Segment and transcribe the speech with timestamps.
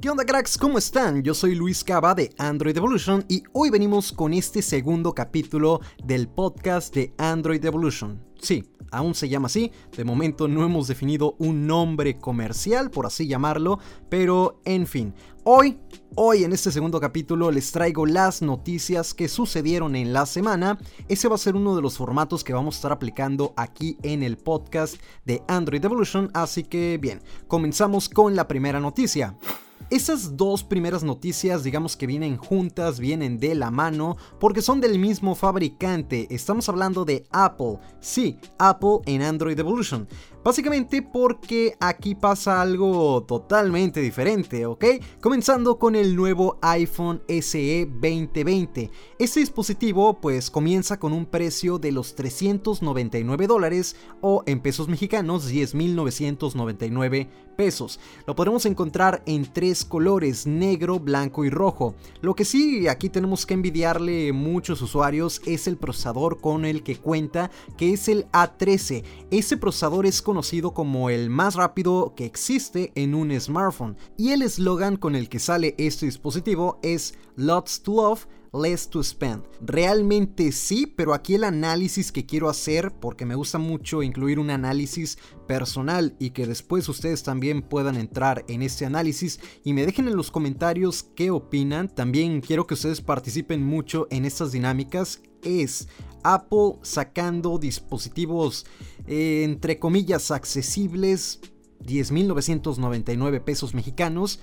[0.00, 0.56] ¿Qué onda cracks?
[0.56, 1.22] ¿Cómo están?
[1.22, 6.26] Yo soy Luis Cava de Android Evolution y hoy venimos con este segundo capítulo del
[6.26, 8.29] podcast de Android Evolution.
[8.40, 13.26] Sí, aún se llama así, de momento no hemos definido un nombre comercial, por así
[13.26, 13.78] llamarlo,
[14.08, 15.14] pero en fin,
[15.44, 15.78] hoy,
[16.16, 20.78] hoy en este segundo capítulo les traigo las noticias que sucedieron en la semana,
[21.08, 24.22] ese va a ser uno de los formatos que vamos a estar aplicando aquí en
[24.22, 29.36] el podcast de Android Evolution, así que bien, comenzamos con la primera noticia.
[29.90, 35.00] Esas dos primeras noticias digamos que vienen juntas, vienen de la mano, porque son del
[35.00, 36.28] mismo fabricante.
[36.30, 37.78] Estamos hablando de Apple.
[37.98, 40.08] Sí, Apple en Android Evolution.
[40.42, 44.84] Básicamente porque aquí pasa algo totalmente diferente, ¿ok?
[45.20, 48.90] Comenzando con el nuevo iPhone SE 2020.
[49.18, 55.52] Este dispositivo pues comienza con un precio de los 399 dólares o en pesos mexicanos
[55.52, 57.28] 10.999
[57.60, 58.00] pesos.
[58.26, 61.94] Lo podemos encontrar en tres colores, negro, blanco y rojo.
[62.22, 66.96] Lo que sí aquí tenemos que envidiarle muchos usuarios es el procesador con el que
[66.96, 69.04] cuenta, que es el A13.
[69.30, 74.42] Ese procesador es conocido como el más rápido que existe en un smartphone y el
[74.42, 79.42] eslogan con el que sale este dispositivo es Lots to Love less to spend.
[79.60, 84.50] Realmente sí, pero aquí el análisis que quiero hacer, porque me gusta mucho incluir un
[84.50, 90.06] análisis personal y que después ustedes también puedan entrar en este análisis y me dejen
[90.06, 91.88] en los comentarios qué opinan.
[91.88, 95.22] También quiero que ustedes participen mucho en estas dinámicas.
[95.42, 95.88] Es
[96.22, 98.66] Apple sacando dispositivos
[99.06, 101.40] eh, entre comillas accesibles
[101.84, 104.40] 10.999 pesos mexicanos.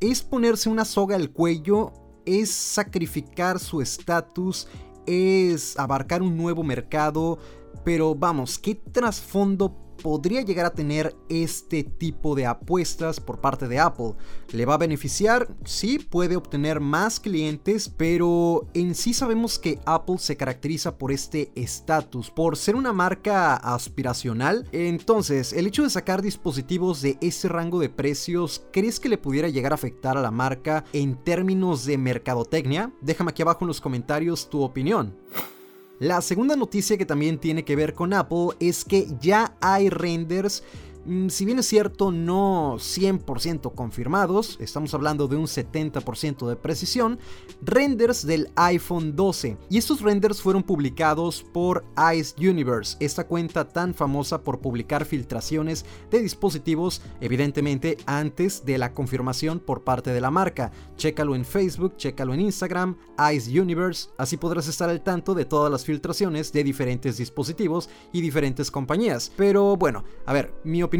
[0.00, 1.92] Es ponerse una soga al cuello
[2.26, 4.66] es sacrificar su estatus,
[5.06, 7.38] es abarcar un nuevo mercado,
[7.84, 13.78] pero vamos, ¿qué trasfondo podría llegar a tener este tipo de apuestas por parte de
[13.78, 14.14] Apple.
[14.52, 15.48] ¿Le va a beneficiar?
[15.64, 21.50] Sí, puede obtener más clientes, pero en sí sabemos que Apple se caracteriza por este
[21.54, 24.68] estatus, por ser una marca aspiracional.
[24.72, 29.48] Entonces, el hecho de sacar dispositivos de ese rango de precios, ¿crees que le pudiera
[29.48, 32.92] llegar a afectar a la marca en términos de mercadotecnia?
[33.00, 35.16] Déjame aquí abajo en los comentarios tu opinión.
[35.98, 40.62] La segunda noticia que también tiene que ver con Apple es que ya hay renders
[41.28, 47.18] si bien es cierto, no 100% confirmados, estamos hablando de un 70% de precisión,
[47.62, 49.56] renders del iPhone 12.
[49.70, 51.84] Y estos renders fueron publicados por
[52.14, 58.92] Ice Universe, esta cuenta tan famosa por publicar filtraciones de dispositivos, evidentemente antes de la
[58.92, 60.72] confirmación por parte de la marca.
[60.96, 62.96] Chécalo en Facebook, chécalo en Instagram,
[63.32, 68.20] Ice Universe, así podrás estar al tanto de todas las filtraciones de diferentes dispositivos y
[68.20, 69.30] diferentes compañías.
[69.36, 70.95] Pero bueno, a ver, mi opinión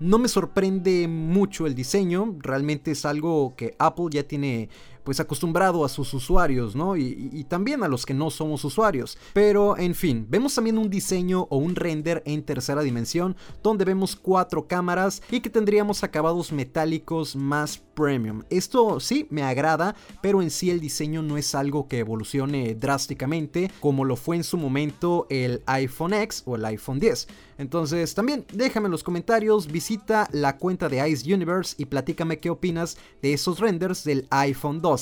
[0.00, 4.68] no me sorprende mucho el diseño, realmente es algo que Apple ya tiene
[5.04, 6.96] pues acostumbrado a sus usuarios, ¿no?
[6.96, 9.18] Y, también a los que no somos usuarios.
[9.34, 14.16] Pero en fin, vemos también un diseño o un render en tercera dimensión donde vemos
[14.16, 18.42] cuatro cámaras y que tendríamos acabados metálicos más premium.
[18.50, 23.70] Esto sí me agrada, pero en sí el diseño no es algo que evolucione drásticamente
[23.80, 27.28] como lo fue en su momento el iPhone X o el iPhone 10.
[27.58, 32.50] Entonces también déjame en los comentarios, visita la cuenta de Ice Universe y platícame qué
[32.50, 34.93] opinas de esos renders del iPhone 2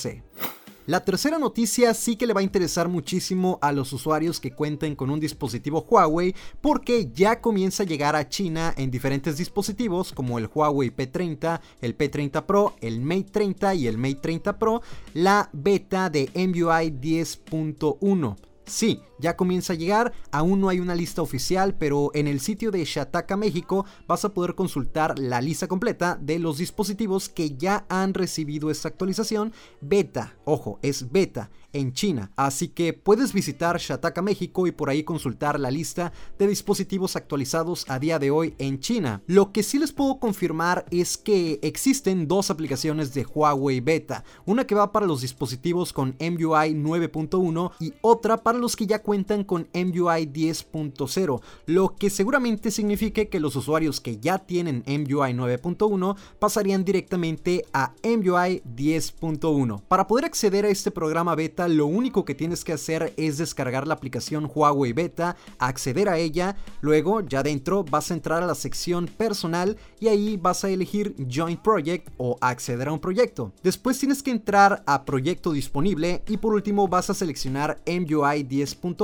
[0.87, 4.97] la tercera noticia sí que le va a interesar muchísimo a los usuarios que cuenten
[4.97, 10.41] con un dispositivo Huawei porque ya comienza a llegar a China en diferentes dispositivos como
[10.41, 14.83] el Huawei P30, el P30 Pro, el Mate 30 y el Mate 30 Pro
[15.15, 18.37] la beta de MUI 10.1.
[18.65, 22.71] Sí, ya comienza a llegar, aún no hay una lista oficial, pero en el sitio
[22.71, 27.87] de Shataka México vas a poder consultar la lista completa de los dispositivos que ya
[27.89, 30.35] han recibido esta actualización beta.
[30.45, 32.33] Ojo, es beta en China.
[32.37, 37.87] Así que puedes visitar Shataka México y por ahí consultar la lista de dispositivos actualizados
[37.89, 39.23] a día de hoy en China.
[39.27, 44.25] Lo que sí les puedo confirmar es que existen dos aplicaciones de Huawei Beta.
[44.45, 49.01] Una que va para los dispositivos con MUI 9.1 y otra para los que ya
[49.01, 54.83] cuentan cuentan con MUI 10.0, lo que seguramente signifique que los usuarios que ya tienen
[54.87, 59.83] MUI 9.1 pasarían directamente a MUI 10.1.
[59.87, 63.87] Para poder acceder a este programa beta, lo único que tienes que hacer es descargar
[63.87, 68.55] la aplicación Huawei Beta, acceder a ella, luego ya dentro vas a entrar a la
[68.55, 73.53] sección personal y ahí vas a elegir Join Project o acceder a un proyecto.
[73.63, 79.02] Después tienes que entrar a proyecto disponible y por último vas a seleccionar MUI 10.1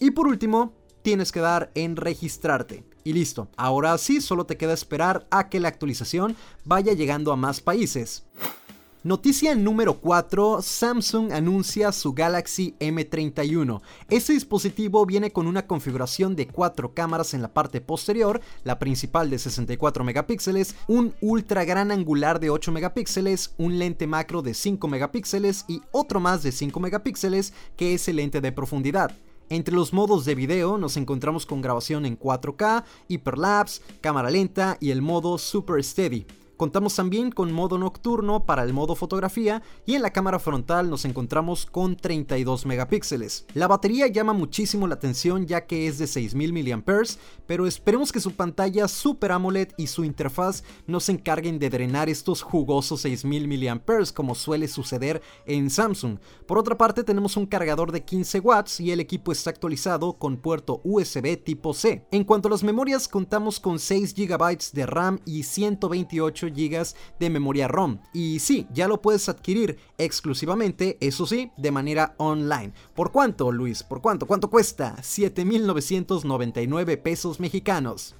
[0.00, 2.84] y por último, tienes que dar en registrarte.
[3.04, 7.36] Y listo, ahora sí, solo te queda esperar a que la actualización vaya llegando a
[7.36, 8.24] más países.
[9.04, 13.82] Noticia número 4, Samsung anuncia su Galaxy M31.
[14.08, 19.28] Este dispositivo viene con una configuración de 4 cámaras en la parte posterior, la principal
[19.28, 24.88] de 64 megapíxeles, un ultra gran angular de 8 megapíxeles, un lente macro de 5
[24.88, 29.14] megapíxeles y otro más de 5 megapíxeles que es el lente de profundidad.
[29.50, 34.90] Entre los modos de video nos encontramos con grabación en 4K, Hyperlapse, cámara lenta y
[34.90, 36.26] el modo Super Steady.
[36.56, 41.04] Contamos también con modo nocturno para el modo fotografía y en la cámara frontal nos
[41.04, 43.46] encontramos con 32 megapíxeles.
[43.54, 46.82] La batería llama muchísimo la atención ya que es de 6000 mAh,
[47.46, 52.08] pero esperemos que su pantalla Super AMOLED y su interfaz no se encarguen de drenar
[52.08, 56.18] estos jugosos 6000 mAh como suele suceder en Samsung.
[56.46, 60.36] Por otra parte tenemos un cargador de 15 watts y el equipo está actualizado con
[60.36, 62.06] puerto USB tipo C.
[62.12, 67.30] En cuanto a las memorias contamos con 6 GB de RAM y 128 GB de
[67.30, 67.98] memoria ROM.
[68.12, 72.72] Y sí, ya lo puedes adquirir exclusivamente, eso sí, de manera online.
[72.94, 73.82] ¿Por cuánto, Luis?
[73.82, 74.26] ¿Por cuánto?
[74.26, 74.96] ¿Cuánto cuesta?
[74.98, 78.14] 7.999 pesos mexicanos.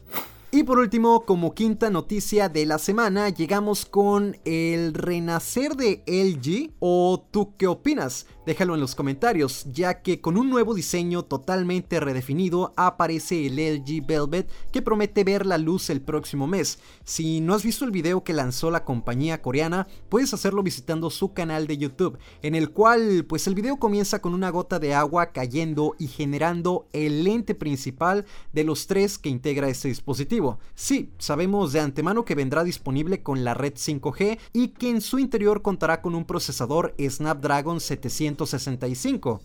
[0.54, 6.70] Y por último, como quinta noticia de la semana, llegamos con el renacer de LG.
[6.78, 8.28] ¿O tú qué opinas?
[8.46, 14.06] Déjalo en los comentarios, ya que con un nuevo diseño totalmente redefinido aparece el LG
[14.06, 16.78] Velvet que promete ver la luz el próximo mes.
[17.04, 21.32] Si no has visto el video que lanzó la compañía coreana, puedes hacerlo visitando su
[21.32, 25.32] canal de YouTube, en el cual pues el video comienza con una gota de agua
[25.32, 30.58] cayendo y generando el lente principal de los tres que integra este dispositivo.
[30.74, 35.18] Sí, sabemos de antemano que vendrá disponible con la red 5G y que en su
[35.18, 38.33] interior contará con un procesador Snapdragon 700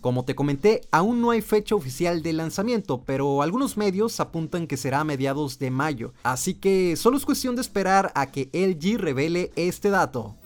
[0.00, 4.76] como te comenté, aún no hay fecha oficial de lanzamiento, pero algunos medios apuntan que
[4.76, 8.98] será a mediados de mayo, así que solo es cuestión de esperar a que LG
[8.98, 10.36] revele este dato.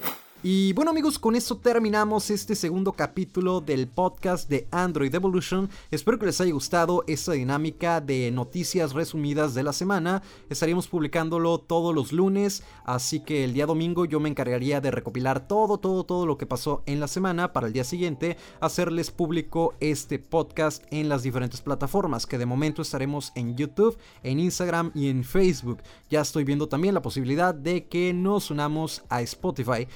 [0.46, 5.70] Y bueno amigos, con esto terminamos este segundo capítulo del podcast de Android Evolution.
[5.90, 10.22] Espero que les haya gustado esta dinámica de noticias resumidas de la semana.
[10.50, 15.48] Estaríamos publicándolo todos los lunes, así que el día domingo yo me encargaría de recopilar
[15.48, 19.72] todo, todo, todo lo que pasó en la semana para el día siguiente hacerles público
[19.80, 25.08] este podcast en las diferentes plataformas que de momento estaremos en YouTube, en Instagram y
[25.08, 25.78] en Facebook.
[26.10, 29.88] Ya estoy viendo también la posibilidad de que nos unamos a Spotify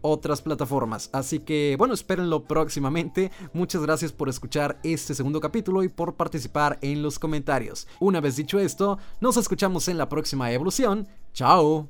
[0.00, 1.10] otras plataformas.
[1.12, 3.30] Así que bueno, espérenlo próximamente.
[3.52, 7.86] Muchas gracias por escuchar este segundo capítulo y por participar en los comentarios.
[8.00, 11.08] Una vez dicho esto, nos escuchamos en la próxima evolución.
[11.32, 11.88] ¡Chao!